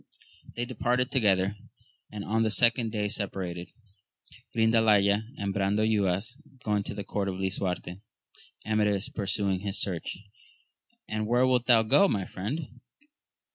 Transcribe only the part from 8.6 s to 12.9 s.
Amadis pursuing his search. And where wilt thou go, my friend